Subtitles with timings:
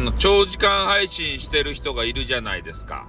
[0.00, 3.06] の、長時間配信してる人がいるじゃないですか。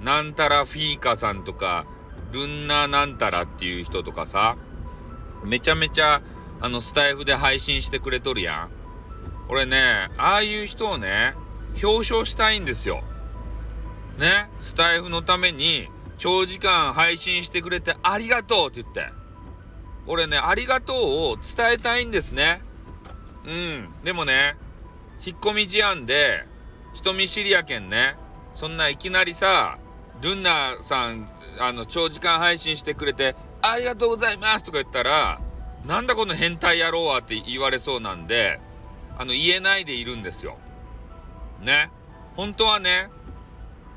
[0.00, 1.86] なんたらフィーカさんとか、
[2.32, 4.56] ルンナなんたらっていう人とかさ、
[5.44, 6.22] めちゃめちゃ、
[6.60, 8.70] あの、スタイフで配信してくれとるやん。
[9.48, 11.34] 俺ね、ああいう人をね、
[11.82, 13.02] 表彰したいんですよ。
[14.18, 19.12] ね、スタイフのために長時間配信してくれてありがとうって言って。
[20.06, 20.96] 俺ね、ありがとう
[21.32, 22.62] を伝えたいんですね。
[23.46, 23.88] うん。
[24.04, 24.56] でもね、
[25.24, 26.44] 引っ込み思案で、
[26.94, 28.16] 人見知りやけんね、
[28.54, 29.78] そんないきなりさ、
[30.20, 31.28] ルンナさん、
[31.60, 35.40] あの、長時間配信してくれて、ありがとうございますとか言ったら、
[35.86, 38.60] なんだこの変態野郎はって言われそうなんで、
[39.16, 40.58] あの、言えないでいるんですよ。
[41.60, 41.90] ね。
[42.36, 43.10] 本当はね、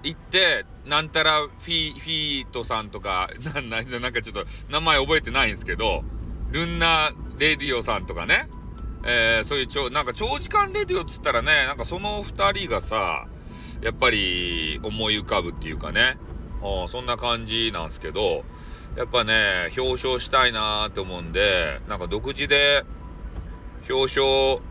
[0.03, 3.29] 行って、なんたらフィ、フィートさんとか、
[3.69, 6.03] な、な、なんかちょっと名前覚えてないんですけど、
[6.51, 8.47] ルンナレディオさんとかね、
[9.03, 13.27] えー、そういうちょ、なんか長時間レディオっつったらね、なんかその二人がさ、
[13.81, 16.17] やっぱり思い浮かぶっていうかね、
[16.87, 18.43] そんな感じなんですけど、
[18.95, 22.83] やっぱね、表彰したいなーって思うんで、なんか独自で
[23.89, 24.61] 表彰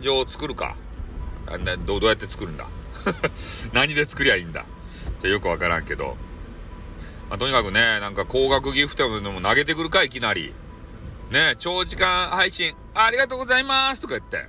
[0.00, 0.76] 状を作るか。
[1.84, 2.68] どどうやって作るんだ
[3.74, 4.64] 何で作りゃいいんだ
[5.18, 6.16] じゃよくわからんけど。
[7.28, 10.52] まあ、とにかくね、なんか高額ギフトでも投げてくるか、いきなり。
[11.30, 14.48] ね、長時間配信、ありがとうございますとか言って。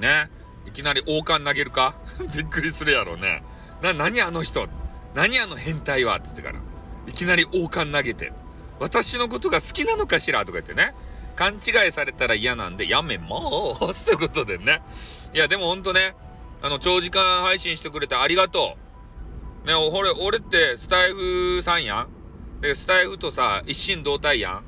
[0.00, 0.28] ね、
[0.66, 1.94] いきなり王冠投げるか？
[2.34, 3.44] びっくりするやろね。
[3.80, 4.68] な、何あの人？
[5.14, 6.16] 何あの変態は？
[6.16, 6.58] って言ってから。
[7.06, 8.32] いきなり王冠投げて。
[8.80, 10.40] 私のことが好きなのかしら？
[10.40, 10.94] とか言ってね。
[11.36, 14.82] 勘違いされたら嫌なんで、やめまーすということでね。
[15.34, 16.16] いや、でもほんとね、
[16.62, 18.76] あの、長時間配信してくれてありがと
[19.64, 19.66] う。
[19.68, 22.60] ね、俺、俺ってスタイフさんやん？
[22.60, 24.64] で、スタイフとさ、一心同体やん？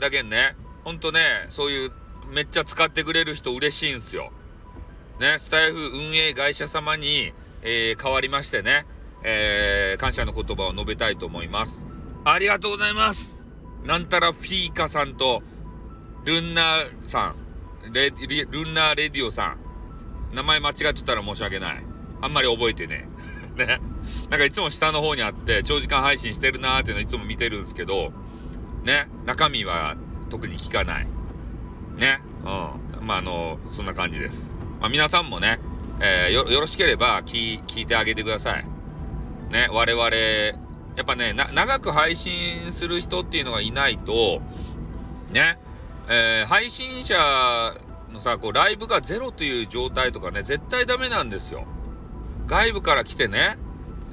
[0.00, 1.92] だけんね、ほんとね、そういう
[2.32, 4.32] めっちゃ使ってくれる人嬉しいんすよ。
[5.20, 8.86] ね、スタイフ運営会社様に、えー、変わりましてね、
[9.22, 11.86] えー、感謝の言葉を述べたいと思います。
[12.24, 13.44] ありがとうございます
[13.84, 15.42] なんたらフィーカさんと、
[16.24, 17.34] ルンナーさ
[17.88, 18.16] ん、レル
[18.66, 21.84] ンナーレディオさん、名前間違ってたら申し訳ない。
[22.20, 23.08] あんまり覚えてね。
[23.56, 23.80] ね。
[24.30, 28.12] なんかいつも下の方にあって、長時間配信してるなーっていうのいつも見てるんですけど、
[28.84, 29.08] ね。
[29.24, 29.96] 中身は
[30.30, 31.06] 特に聞かない。
[31.96, 32.20] ね。
[32.44, 33.06] うん。
[33.06, 34.50] まあ、あの、そんな感じです。
[34.80, 35.60] まあ、皆さんもね、
[36.00, 38.64] えー、よ、よろしければ聞、聞いてあげてください。
[39.50, 39.68] ね。
[39.70, 40.04] 我々、
[40.96, 44.42] やっぱね、長く配信する人っていうのがいないと、
[45.30, 45.58] ね。
[46.08, 47.14] えー、配信者
[48.12, 51.64] のさ、こう、ライブがゼロという状態とかね、絶対ダメなんですよ。
[52.46, 53.56] 外部から来てね、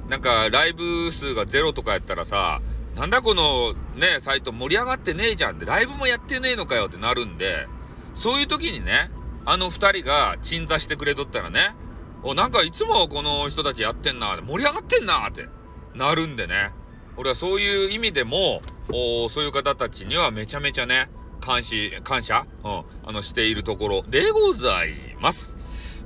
[0.08, 2.60] なんか、ライブ数がゼロとかやったらさ、
[2.96, 7.66] なんだこのね、サイト盛り上がってねえじゃんって、ライブもやってねえのかよってなるんで、
[8.14, 9.10] そういう時にね、
[9.46, 11.74] あの二人が鎮座してくれとったらね、
[12.22, 15.48] お、なんかいつもこの人たちやってんな、盛り上がってんなって
[15.94, 16.72] なるんでね。
[17.16, 18.62] 俺はそういう意味でも、
[18.92, 21.10] おそういう方たちにはめちゃめちゃね、
[21.46, 25.56] 監視、感謝、うん、あの、しているところでございます。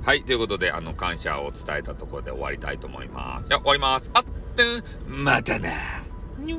[0.03, 0.23] はい。
[0.23, 3.47] ということで、あの、感謝を伝えたところで終わりたいと思います。
[3.47, 4.09] じゃ終わります。
[4.13, 4.23] あっ
[4.55, 5.69] てん、またな。
[6.37, 6.57] にゅ